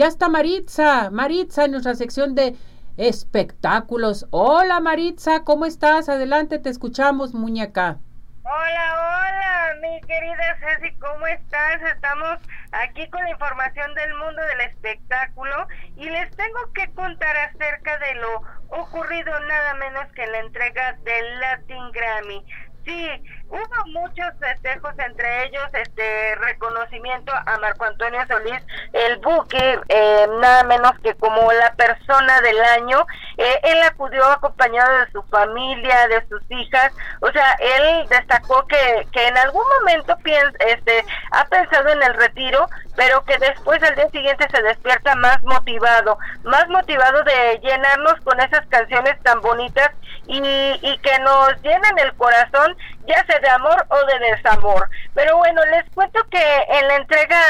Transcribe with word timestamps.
Ya 0.00 0.06
está 0.06 0.30
Maritza, 0.30 1.10
Maritza 1.10 1.66
en 1.66 1.72
nuestra 1.72 1.94
sección 1.94 2.34
de 2.34 2.56
espectáculos. 2.96 4.26
Hola 4.30 4.80
Maritza, 4.80 5.44
¿cómo 5.44 5.66
estás? 5.66 6.08
Adelante, 6.08 6.58
te 6.58 6.70
escuchamos, 6.70 7.34
muñeca. 7.34 7.98
Hola, 8.42 8.94
hola, 8.96 9.74
mi 9.82 10.00
querida 10.00 10.56
Ceci, 10.58 10.96
¿cómo 10.96 11.26
estás? 11.26 11.82
Estamos 11.94 12.38
aquí 12.72 13.10
con 13.10 13.22
la 13.24 13.30
información 13.32 13.94
del 13.94 14.14
mundo 14.14 14.40
del 14.40 14.70
espectáculo 14.70 15.68
y 15.98 16.08
les 16.08 16.34
tengo 16.34 16.72
que 16.72 16.90
contar 16.94 17.36
acerca 17.36 17.98
de 17.98 18.14
lo 18.14 18.80
ocurrido 18.80 19.38
nada 19.40 19.74
menos 19.74 20.10
que 20.14 20.24
en 20.24 20.32
la 20.32 20.38
entrega 20.38 20.96
del 21.04 21.40
Latin 21.40 21.92
Grammy. 21.92 22.42
Sí, 22.86 23.06
hubo 23.50 23.86
muchos 23.86 24.26
festejos, 24.38 24.92
entre 24.98 25.46
ellos 25.46 25.68
este 25.72 26.34
reconocimiento 26.36 27.32
a 27.32 27.58
Marco 27.58 27.84
Antonio 27.84 28.20
Solís, 28.26 28.62
el 28.92 29.18
buque, 29.18 29.80
eh, 29.88 30.26
nada 30.40 30.62
menos 30.64 30.92
que 31.02 31.14
como 31.14 31.50
la 31.52 31.72
persona 31.74 32.40
del 32.40 32.60
año. 32.60 33.06
Eh, 33.36 33.60
él 33.64 33.82
acudió 33.82 34.24
acompañado 34.26 34.98
de 34.98 35.10
su 35.12 35.22
familia, 35.24 36.08
de 36.08 36.26
sus 36.28 36.42
hijas, 36.50 36.92
o 37.20 37.30
sea, 37.32 37.56
él 37.60 38.06
destacó 38.08 38.66
que, 38.66 39.06
que 39.12 39.26
en 39.26 39.36
algún 39.38 39.64
momento 39.80 40.16
piensa, 40.22 40.56
este, 40.66 41.04
ha 41.32 41.44
pensado 41.46 41.88
en 41.88 42.02
el 42.02 42.14
retiro, 42.14 42.66
pero 42.96 43.24
que 43.24 43.38
después 43.38 43.82
al 43.82 43.94
día 43.94 44.10
siguiente 44.10 44.46
se 44.50 44.62
despierta 44.62 45.14
más 45.16 45.42
motivado, 45.42 46.18
más 46.44 46.68
motivado 46.68 47.22
de 47.24 47.58
llenarnos 47.62 48.20
con 48.24 48.38
esas 48.40 48.66
canciones 48.66 49.20
tan 49.22 49.40
bonitas 49.40 49.90
y, 50.26 50.38
y 50.38 50.98
que 50.98 51.18
nos 51.20 51.60
llenan 51.62 51.98
el 51.98 52.14
corazón 52.14 52.76
ya 53.10 53.24
sea 53.26 53.38
de 53.40 53.48
amor 53.50 53.84
o 53.88 54.06
de 54.06 54.18
desamor. 54.30 54.88
Pero 55.14 55.36
bueno, 55.36 55.60
les 55.66 55.84
cuento 55.94 56.20
que 56.30 56.42
en 56.68 56.88
la 56.88 56.96
entrega 56.96 57.40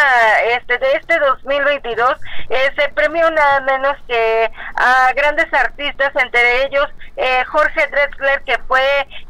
este 0.57 0.79
de 0.79 0.93
este 0.95 1.19
2022 1.19 2.15
eh, 2.49 2.71
se 2.77 2.89
premió 2.91 3.31
nada 3.31 3.61
menos 3.61 3.97
que 4.09 4.51
a 4.81 5.13
grandes 5.13 5.53
artistas, 5.53 6.11
entre 6.17 6.65
ellos 6.65 6.87
eh, 7.17 7.45
Jorge 7.45 7.87
Drexler, 7.89 8.43
que 8.45 8.57
fue 8.67 8.83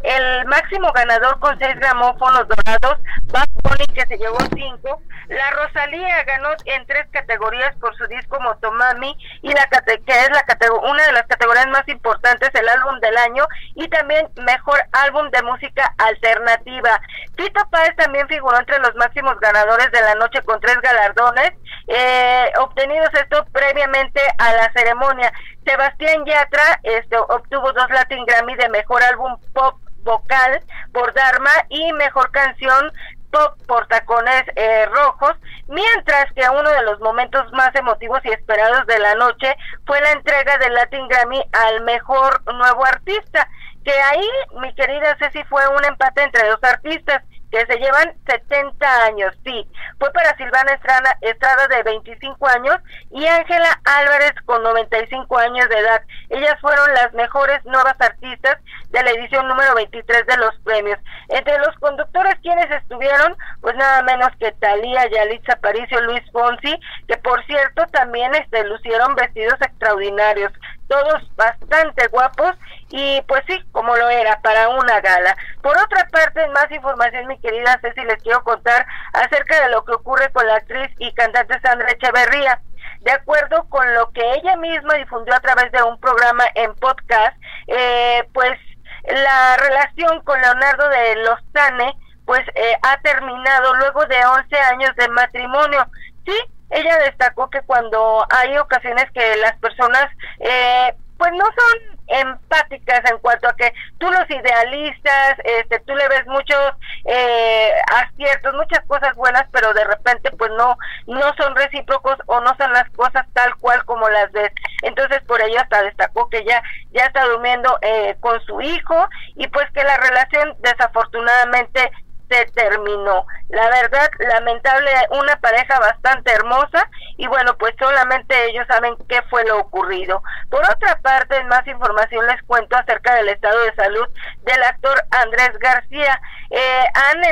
el 0.05 0.47
máximo 0.47 0.93
ganador 0.93 1.41
con 1.41 1.59
seis 1.59 1.75
gramófonos 1.75 2.47
dorados, 2.47 2.99
Bad 3.33 3.49
Bunny, 3.65 3.87
que 3.93 4.07
se 4.07 4.17
llevó 4.17 4.39
cinco, 4.55 5.03
la 5.29 5.51
Rosalía 5.51 6.23
ganó 6.23 6.51
en 6.67 6.87
tres 6.87 7.07
categorías 7.11 7.75
por 7.77 7.97
su 7.97 8.07
disco 8.07 8.39
Motomami, 8.41 9.17
y 9.43 9.53
la 9.53 9.67
que 10.07 10.13
es 10.13 10.31
la 10.31 10.45
una 10.83 11.05
de 11.05 11.13
las 11.13 11.27
categorías 11.27 11.67
más 11.69 11.87
importantes, 11.89 12.51
el 12.55 12.69
álbum 12.69 13.01
del 13.01 13.17
año, 13.17 13.45
y 13.75 13.89
también 13.89 14.29
mejor 14.37 14.81
álbum 14.93 15.29
de 15.31 15.43
música 15.43 15.93
alternativa. 15.99 17.01
Tito 17.41 17.67
Páez 17.71 17.97
también 17.97 18.29
figuró 18.29 18.59
entre 18.59 18.79
los 18.81 18.95
máximos 18.97 19.41
ganadores 19.41 19.91
de 19.93 20.03
la 20.03 20.15
noche 20.17 20.43
con 20.43 20.61
tres 20.61 20.77
galardones, 20.83 21.53
eh, 21.87 22.53
obtenidos 22.59 23.09
esto 23.15 23.47
previamente 23.51 24.21
a 24.37 24.53
la 24.53 24.71
ceremonia. 24.75 25.33
Sebastián 25.65 26.27
Yatra 26.27 26.81
este, 26.83 27.17
obtuvo 27.17 27.73
dos 27.73 27.89
Latin 27.89 28.27
Grammy 28.27 28.57
de 28.57 28.69
mejor 28.69 29.03
álbum 29.03 29.39
pop 29.55 29.81
vocal 30.03 30.63
por 30.93 31.15
Dharma 31.15 31.51
y 31.71 31.91
mejor 31.95 32.31
canción 32.31 32.93
pop 33.33 33.55
por 33.67 33.87
tacones 33.87 34.45
eh, 34.57 34.85
rojos, 34.93 35.33
mientras 35.67 36.31
que 36.35 36.43
uno 36.47 36.69
de 36.69 36.83
los 36.83 37.01
momentos 37.01 37.51
más 37.53 37.75
emotivos 37.75 38.21
y 38.25 38.33
esperados 38.33 38.87
de 38.87 38.99
la 38.99 39.15
noche 39.15 39.57
fue 39.87 39.99
la 40.03 40.13
entrega 40.13 40.59
del 40.59 40.75
Latin 40.75 41.09
Grammy 41.09 41.43
al 41.53 41.81
mejor 41.85 42.43
nuevo 42.53 42.85
artista 42.85 43.49
que 43.85 43.93
ahí, 43.93 44.29
mi 44.61 44.75
querida 44.75 45.17
Ceci, 45.19 45.43
fue 45.45 45.67
un 45.69 45.85
empate 45.85 46.23
entre 46.23 46.49
dos 46.49 46.63
artistas 46.63 47.23
que 47.51 47.67
se 47.67 47.79
llevan 47.79 48.15
70 48.27 49.05
años, 49.05 49.35
sí. 49.45 49.67
Fue 49.99 50.11
para 50.13 50.37
Silvana 50.37 50.73
Estrada, 50.73 51.69
de 51.69 51.83
25 51.83 52.47
años 52.49 52.77
y 53.11 53.27
Ángela 53.27 53.81
Álvarez 53.85 54.33
con 54.45 54.63
95 54.63 55.39
años 55.39 55.69
de 55.69 55.79
edad. 55.79 56.03
Ellas 56.31 56.59
fueron 56.61 56.93
las 56.95 57.13
mejores 57.13 57.65
nuevas 57.65 57.95
artistas 58.01 58.57
de 58.91 59.03
la 59.03 59.11
edición 59.11 59.47
número 59.49 59.75
23 59.75 60.27
de 60.27 60.37
los 60.39 60.55
premios. 60.61 60.99
Entre 61.29 61.59
los 61.59 61.77
conductores 61.79 62.35
quienes 62.43 62.71
estuvieron, 62.71 63.37
pues 63.61 63.75
nada 63.77 64.03
menos 64.03 64.31
que 64.39 64.53
Talía, 64.53 65.09
Yalitza 65.11 65.55
Aparicio, 65.55 66.01
Luis 66.03 66.23
Fonsi, 66.33 66.79
que 67.09 67.17
por 67.19 67.45
cierto 67.47 67.85
también 67.93 68.35
este, 68.35 68.65
lucieron 68.65 69.15
vestidos 69.15 69.61
extraordinarios 69.61 70.53
todos 70.91 71.37
bastante 71.37 72.09
guapos 72.09 72.57
y 72.91 73.23
pues 73.23 73.43
sí, 73.47 73.63
como 73.73 73.97
lo 73.97 74.09
era 74.09 74.41
para 74.43 74.69
una 74.69 75.01
gala. 75.01 75.37
Por 75.63 75.77
otra 75.79 76.07
parte, 76.09 76.47
más 76.49 76.71
información, 76.71 77.27
mi 77.29 77.39
querida 77.41 77.79
Ceci, 77.81 78.03
les 78.03 78.23
quiero 78.23 78.43
contar 78.43 78.87
acerca 79.13 79.63
de 79.63 79.71
lo 79.71 79.85
que 79.85 79.93
ocurre 79.93 80.31
con 80.33 80.47
la 80.47 80.57
actriz 80.57 80.91
y 80.99 81.13
cantante 81.15 81.61
Sandra 81.61 81.91
Echeverría. 81.91 82.61
De 83.01 83.13
acuerdo 83.13 83.67
con 83.69 83.95
lo 83.95 84.11
que 84.11 84.21
ella 84.35 84.57
misma 84.57 84.95
difundió 84.95 85.35
a 85.35 85.41
través 85.41 85.73
de 85.73 85.83
un 85.83 85.99
programa 86.01 86.45
en 86.55 86.75
podcast, 86.75 87.37
eh, 87.69 88.29
pues 88.35 88.59
la 89.07 89.57
relación 89.57 90.21
con 90.23 90.41
Leonardo 90.41 90.89
de 90.89 91.17
Lozane 91.17 91.97
pues 92.27 92.47
eh, 92.55 92.77
ha 92.83 93.01
terminado 93.01 93.75
luego 93.75 94.05
de 94.07 94.25
11 94.25 94.57
años 94.57 94.91
de 94.97 95.09
matrimonio. 95.09 95.85
Sí, 96.25 96.37
ella 96.71 96.99
destacó 96.99 97.51
que 97.51 97.63
cuando 97.63 98.25
hay 98.31 98.57
ocasiones 98.59 99.07
que 99.13 99.37
las 99.39 99.57
personas 99.59 100.07
eh, 100.39 100.95
pues 101.19 101.33
no 101.33 101.45
son 101.45 102.00
empáticas 102.11 103.09
en 103.11 103.19
cuanto 103.19 103.49
a 103.49 103.55
que 103.55 103.73
tú 103.99 104.11
los 104.11 104.29
idealistas, 104.29 105.37
este, 105.45 105.79
tú 105.81 105.95
le 105.95 106.09
ves 106.09 106.27
muchos 106.27 106.73
eh, 107.05 107.71
aciertos, 107.95 108.55
muchas 108.55 108.85
cosas 108.87 109.15
buenas, 109.15 109.47
pero 109.53 109.73
de 109.73 109.85
repente 109.85 110.31
pues 110.33 110.51
no 110.59 110.77
no 111.07 111.33
son 111.37 111.55
recíprocos 111.55 112.17
o 112.27 112.41
no 112.41 112.55
son 112.57 112.73
las 112.73 112.89
cosas 112.91 113.27
tal 113.33 113.55
cual 113.57 113.85
como 113.85 114.09
las 114.09 114.31
ves. 114.33 114.53
Entonces 114.83 115.23
por 115.23 115.41
ello 115.41 115.61
hasta 115.61 115.83
destacó 115.83 116.29
que 116.29 116.45
ya 116.45 116.63
ya 116.91 117.07
está 117.07 117.25
durmiendo 117.27 117.79
eh, 117.83 118.17
con 118.21 118.41
su 118.43 118.61
hijo 118.61 119.09
y 119.37 119.47
pues 119.49 119.71
que 119.73 119.85
la 119.85 119.97
relación 119.97 120.57
desafortunadamente 120.61 121.91
se 122.31 122.47
terminó. 122.53 123.27
La 123.49 123.69
verdad, 123.69 124.09
lamentable, 124.19 124.91
una 125.11 125.37
pareja 125.37 125.79
bastante 125.81 126.33
hermosa 126.33 126.89
y 127.17 127.27
bueno, 127.27 127.57
pues 127.59 127.75
solamente 127.79 128.47
ellos 128.47 128.65
saben 128.69 128.97
qué 129.09 129.21
fue 129.29 129.45
lo 129.45 129.59
ocurrido. 129.59 130.23
Por 130.49 130.63
otra 130.71 130.99
parte, 131.03 131.37
en 131.37 131.49
más 131.49 131.67
información 131.67 132.27
les 132.27 132.41
cuento 132.45 132.77
acerca 132.77 133.17
del 133.17 133.29
estado 133.29 133.61
de 133.65 133.75
salud 133.75 134.09
del 134.43 134.63
actor 134.63 135.03
Andrés 135.11 135.51
García. 135.59 136.21
Eh, 136.51 136.85
han 136.95 137.25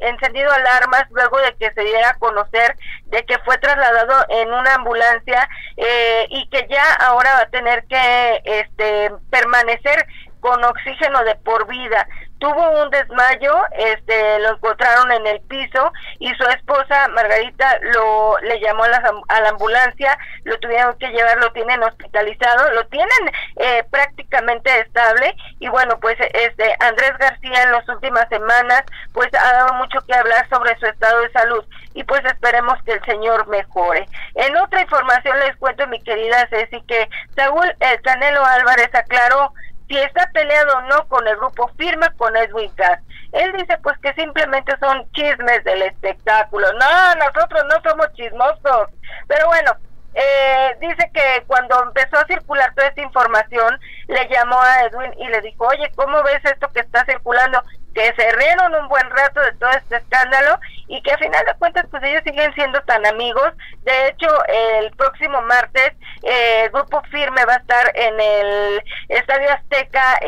encendido, 0.00 0.52
alarmas 0.52 1.04
luego 1.10 1.38
de 1.38 1.54
que 1.56 1.72
se 1.72 1.82
diera 1.82 2.10
a 2.10 2.18
conocer 2.18 2.76
de 3.06 3.24
que 3.24 3.38
fue 3.40 3.58
trasladado 3.58 4.24
en 4.28 4.52
una 4.52 4.74
ambulancia 4.74 5.48
eh, 5.76 6.26
y 6.30 6.48
que 6.48 6.66
ya 6.68 6.94
ahora 7.00 7.34
va 7.34 7.42
a 7.42 7.50
tener 7.50 7.84
que 7.84 8.42
este, 8.44 9.10
permanecer 9.30 10.06
con 10.40 10.62
oxígeno 10.64 11.22
de 11.24 11.36
por 11.36 11.66
vida 11.68 12.06
tuvo 12.42 12.82
un 12.82 12.90
desmayo, 12.90 13.54
este, 13.70 14.40
lo 14.40 14.54
encontraron 14.54 15.12
en 15.12 15.28
el 15.28 15.40
piso 15.42 15.92
y 16.18 16.28
su 16.34 16.42
esposa 16.48 17.06
Margarita 17.14 17.78
lo 17.94 18.36
le 18.38 18.58
llamó 18.58 18.82
a 18.82 18.88
la, 18.88 19.12
a 19.28 19.40
la 19.42 19.50
ambulancia, 19.50 20.18
lo 20.42 20.58
tuvieron 20.58 20.98
que 20.98 21.06
llevar, 21.10 21.38
lo 21.38 21.52
tienen 21.52 21.80
hospitalizado, 21.84 22.72
lo 22.72 22.84
tienen 22.88 23.30
eh, 23.58 23.84
prácticamente 23.88 24.80
estable 24.80 25.36
y 25.60 25.68
bueno 25.68 26.00
pues 26.00 26.16
este 26.18 26.74
Andrés 26.80 27.16
García 27.16 27.62
en 27.62 27.70
las 27.70 27.88
últimas 27.88 28.28
semanas 28.28 28.82
pues 29.12 29.28
ha 29.34 29.52
dado 29.52 29.74
mucho 29.74 30.00
que 30.00 30.14
hablar 30.14 30.44
sobre 30.48 30.76
su 30.80 30.86
estado 30.86 31.20
de 31.20 31.30
salud 31.30 31.64
y 31.94 32.02
pues 32.02 32.24
esperemos 32.24 32.76
que 32.82 32.94
el 32.94 33.04
señor 33.04 33.46
mejore. 33.46 34.08
En 34.34 34.56
otra 34.56 34.80
información 34.80 35.38
les 35.38 35.54
cuento 35.58 35.86
mi 35.86 36.02
querida 36.02 36.48
Ceci 36.50 36.82
que 36.88 37.08
Saúl 37.36 37.72
el 37.78 38.02
Canelo 38.02 38.44
Álvarez 38.44 38.92
aclaró 38.92 39.52
si 39.88 39.98
está 39.98 40.28
peleado 40.32 40.78
o 40.78 40.80
no 40.82 41.06
con 41.08 41.26
el 41.26 41.36
grupo 41.36 41.68
firma 41.76 42.10
con 42.16 42.36
Edwin 42.36 42.70
Cass. 42.74 43.00
Él 43.32 43.52
dice 43.52 43.78
pues 43.82 43.98
que 43.98 44.12
simplemente 44.14 44.74
son 44.78 45.10
chismes 45.12 45.64
del 45.64 45.82
espectáculo. 45.82 46.66
No, 46.74 47.14
nosotros 47.16 47.62
no 47.68 47.90
somos 47.90 48.12
chismosos. 48.14 48.88
Pero 49.26 49.46
bueno, 49.46 49.72
eh, 50.14 50.76
dice 50.80 51.10
que 51.14 51.44
cuando 51.46 51.82
empezó 51.84 52.18
a 52.18 52.26
circular 52.26 52.74
toda 52.74 52.88
esta 52.88 53.00
información, 53.00 53.80
le 54.08 54.28
llamó 54.28 54.60
a 54.60 54.82
Edwin 54.84 55.14
y 55.18 55.28
le 55.28 55.40
dijo, 55.40 55.66
oye, 55.66 55.90
¿cómo 55.96 56.22
ves 56.22 56.44
esto 56.44 56.68
que 56.68 56.80
está 56.80 57.04
circulando? 57.06 57.62
Que 57.94 58.12
se 58.14 58.32
rieron 58.32 58.74
un 58.74 58.88
buen 58.88 59.08
rato 59.10 59.40
de 59.40 59.52
todo 59.52 59.70
este 59.70 59.96
escándalo 59.96 60.58
y 60.88 61.00
que 61.02 61.12
a 61.12 61.18
final 61.18 61.44
de 61.46 61.54
cuentas 61.54 61.86
pues 61.90 62.02
ellos 62.02 62.22
siguen 62.24 62.52
siendo 62.54 62.80
tan 62.82 63.04
amigos. 63.06 63.52
De 63.82 64.08
hecho, 64.08 64.28
el 64.48 64.90
próximo 64.92 65.42
martes 65.42 65.92
eh, 66.22 66.64
el 66.64 66.70
grupo 66.70 67.02
firme 67.10 67.44
va 67.44 67.54
a 67.54 67.58
estar 67.58 67.90
en 67.94 68.20
el 68.20 68.82
Estadio 69.08 69.50
Azteca 69.50 70.20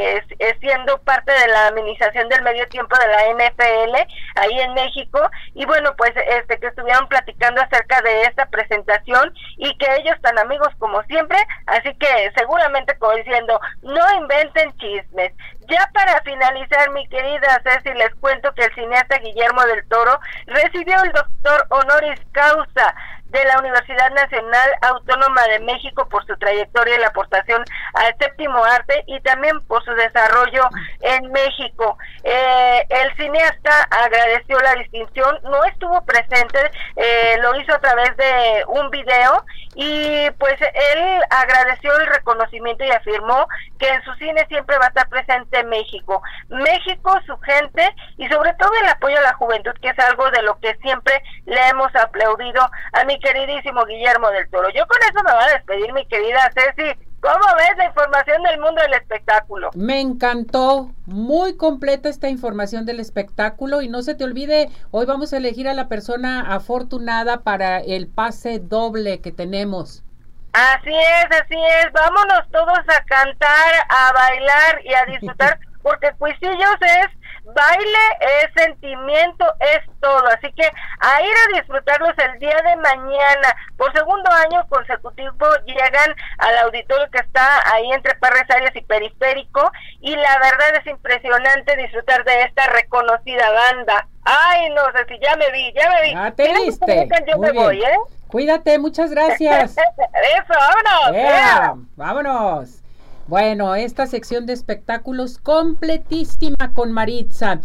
siendo 0.61 0.99
parte 1.03 1.31
de 1.33 1.49
la 1.49 1.69
administración 1.69 2.29
del 2.29 2.43
medio 2.43 2.67
tiempo 2.69 2.97
de 2.99 3.07
la 3.07 3.47
NFL 3.47 3.95
ahí 4.37 4.61
en 4.61 4.75
México 4.75 5.21
y 5.55 5.65
bueno 5.67 5.95
pues 5.97 6.13
este 6.17 6.59
que 6.59 6.67
estuvieron 6.69 7.07
platicando 7.09 7.61
acerca 7.63 8.01
de 8.03 8.23
esta 8.23 8.47
presentación 8.47 9.33
y 9.57 9.77
que 9.79 9.87
ellos 9.97 10.21
tan 10.23 10.39
amigos 10.39 10.69
como 10.79 11.03
siempre 11.05 11.39
así 11.67 11.95
que 11.95 12.33
seguramente 12.37 12.97
como 12.99 13.15
diciendo 13.15 13.61
no 13.83 14.15
inventen 14.21 14.77
chismes 14.79 15.33
ya 15.69 15.91
para 15.93 16.21
finalizar, 16.23 16.91
mi 16.91 17.07
querida 17.09 17.63
Ceci, 17.63 17.93
les 17.95 18.15
cuento 18.17 18.53
que 18.55 18.65
el 18.65 18.75
cineasta 18.75 19.19
Guillermo 19.19 19.63
del 19.63 19.87
Toro 19.89 20.19
recibió 20.47 21.03
el 21.03 21.13
doctor 21.13 21.67
honoris 21.71 22.21
causa 22.33 22.95
de 23.35 23.45
la 23.45 23.59
Universidad 23.59 24.11
Nacional 24.13 24.71
Autónoma 24.81 25.43
de 25.49 25.59
México 25.59 26.09
por 26.09 26.25
su 26.25 26.37
trayectoria 26.37 26.95
y 26.95 27.01
la 27.01 27.09
aportación 27.09 27.65
al 27.95 28.15
séptimo 28.19 28.65
arte 28.65 29.03
y 29.09 29.21
también 29.21 29.61
por 29.67 29.85
su 29.85 29.91
desarrollo 29.93 30.63
en 31.01 31.33
México. 31.33 31.99
Eh, 32.23 32.87
el 32.89 33.17
cineasta 33.17 33.89
agradeció 33.91 34.59
la 34.61 34.75
distinción, 34.77 35.37
no 35.43 35.65
estuvo 35.65 36.01
presente, 36.03 36.71
eh, 36.95 37.37
lo 37.43 37.61
hizo 37.61 37.75
a 37.75 37.81
través 37.81 38.17
de 38.17 38.65
un 38.69 38.89
video 38.91 39.45
y 39.75 40.31
pues 40.39 40.55
él 40.61 41.23
agradeció 41.31 41.99
el 41.99 42.07
reconocimiento 42.07 42.85
y 42.85 42.91
afirmó 42.91 43.47
que 43.79 43.89
en 43.89 44.03
su 44.03 44.13
cine 44.15 44.47
siempre 44.49 44.79
va 44.79 44.87
a 44.87 44.89
estar 44.89 45.09
presente 45.09 45.65
México. 45.65 46.23
México, 46.49 47.19
su 47.27 47.37
gente 47.39 47.95
y 48.17 48.29
sobre 48.29 48.55
todo 48.55 48.71
el 48.83 48.89
apoyo 48.89 49.19
a 49.19 49.23
la 49.23 49.35
juventud, 49.35 49.73
que 49.81 49.89
es 49.89 49.99
algo 49.99 50.31
de 50.31 50.43
lo 50.43 50.59
que 50.61 50.75
siempre 50.77 51.23
le 51.47 51.69
hemos 51.69 51.95
aplaudido 51.97 52.69
a 52.93 53.05
mi 53.05 53.19
queridísimo 53.19 53.85
Guillermo 53.85 54.31
del 54.31 54.49
Toro. 54.51 54.69
Yo 54.71 54.87
con 54.87 54.99
eso 55.03 55.23
me 55.25 55.33
voy 55.33 55.45
a 55.45 55.55
despedir, 55.55 55.93
mi 55.93 56.07
querida 56.07 56.51
Ceci. 56.55 56.99
¿Cómo 57.25 57.57
ves 57.57 57.75
la 57.79 57.87
información 57.87 58.43
del 58.43 58.61
mundo 58.61 58.83
del 58.83 58.93
espectáculo? 58.93 59.71
Me 59.75 59.99
encantó, 59.99 60.91
muy 61.07 61.57
completa 61.57 62.11
esta 62.11 62.29
información 62.29 62.85
del 62.85 63.01
espectáculo 63.01 63.81
y 63.81 63.89
no 63.89 64.03
se 64.03 64.15
te 64.15 64.25
olvide, 64.25 64.69
hoy 64.91 65.07
vamos 65.07 65.33
a 65.33 65.39
elegir 65.39 65.67
a 65.67 65.73
la 65.73 65.89
persona 65.89 66.43
afortunada 66.55 67.41
para 67.41 67.79
el 67.79 68.09
pase 68.09 68.59
doble 68.59 69.23
que 69.23 69.33
tenemos. 69.33 70.05
Así 70.53 70.93
es, 70.93 71.41
así 71.41 71.57
es, 71.81 71.93
vámonos 71.95 72.43
todos 72.53 72.79
a 72.79 73.05
cantar, 73.07 73.73
a 73.89 74.13
bailar 74.13 74.83
y 74.85 74.93
a 74.93 75.07
disfrutar, 75.07 75.59
porque 75.83 76.13
Cuisillos 76.19 76.77
es 76.83 77.07
baile, 77.45 78.05
es 78.21 78.63
sentimiento, 78.63 79.45
es 79.61 79.81
todo. 80.01 80.27
Así 80.29 80.53
que 80.53 80.65
a 80.65 81.23
ir 81.23 81.35
a 81.35 81.59
disfrutarlos 81.59 82.15
el 82.19 82.39
día 82.39 82.57
de 82.57 82.77
mañana. 82.77 83.57
Por 83.77 83.93
segundo 83.93 84.31
año 84.31 84.67
consecutivo 84.69 85.47
llegan 85.67 86.15
al 86.39 86.59
auditorio 86.59 87.11
que 87.11 87.19
está 87.19 87.63
ahí 87.73 87.91
entre 87.93 88.15
Parres 88.17 88.49
Arias 88.51 88.75
y 88.75 88.81
Periférico. 88.83 89.71
Y 90.01 90.15
la 90.17 90.39
verdad 90.39 90.77
es 90.81 90.87
impresionante 90.87 91.77
disfrutar 91.77 92.25
de 92.25 92.43
esta 92.43 92.67
reconocida 92.67 93.51
banda. 93.51 94.09
Ay, 94.25 94.71
no 94.71 94.85
sé 94.93 95.05
si 95.09 95.19
ya 95.21 95.37
me 95.37 95.51
vi, 95.51 95.73
ya 95.75 95.91
me 95.91 96.03
vi. 96.03 96.15
Ya 96.15 96.31
te 96.31 96.53
viste. 96.55 97.09
Yo 97.27 97.39
me 97.39 97.53
voy, 97.53 97.83
¿eh? 97.83 97.97
Cuídate, 98.29 98.79
muchas 98.79 99.11
gracias. 99.11 99.77
Eso, 99.79 100.55
vámonos. 100.59 101.87
vámonos. 101.97 102.84
Bueno, 103.27 103.75
esta 103.75 104.07
sección 104.07 104.45
de 104.45 104.53
espectáculos 104.53 105.39
completísima 105.39 106.75
con 106.75 106.93
Maritza. 106.93 107.63